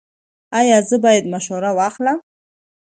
ایا 0.59 0.77
زه 0.89 0.95
باید 1.03 1.25
مشوره 1.33 1.71
واخلم؟ 1.77 2.19